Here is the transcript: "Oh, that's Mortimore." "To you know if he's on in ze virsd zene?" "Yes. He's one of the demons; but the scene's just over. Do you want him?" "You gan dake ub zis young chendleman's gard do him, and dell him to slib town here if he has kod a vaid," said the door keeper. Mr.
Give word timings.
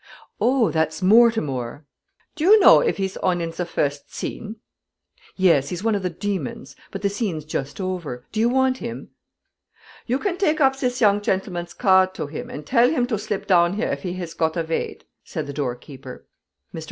"Oh, 0.39 0.71
that's 0.71 1.01
Mortimore." 1.01 1.85
"To 2.37 2.43
you 2.43 2.59
know 2.59 2.79
if 2.79 2.97
he's 2.97 3.17
on 3.17 3.39
in 3.39 3.51
ze 3.51 3.65
virsd 3.65 4.11
zene?" 4.11 4.55
"Yes. 5.35 5.69
He's 5.69 5.83
one 5.83 5.93
of 5.93 6.01
the 6.01 6.09
demons; 6.09 6.75
but 6.89 7.03
the 7.03 7.07
scene's 7.09 7.45
just 7.45 7.79
over. 7.79 8.25
Do 8.31 8.39
you 8.39 8.49
want 8.49 8.79
him?" 8.79 9.09
"You 10.07 10.17
gan 10.17 10.37
dake 10.37 10.59
ub 10.59 10.75
zis 10.75 11.01
young 11.01 11.21
chendleman's 11.21 11.73
gard 11.75 12.13
do 12.13 12.25
him, 12.25 12.49
and 12.49 12.65
dell 12.65 12.89
him 12.89 13.05
to 13.05 13.15
slib 13.19 13.45
town 13.45 13.73
here 13.73 13.89
if 13.89 14.01
he 14.01 14.13
has 14.13 14.33
kod 14.33 14.57
a 14.57 14.63
vaid," 14.63 15.05
said 15.23 15.45
the 15.45 15.53
door 15.53 15.75
keeper. 15.75 16.25
Mr. 16.73 16.79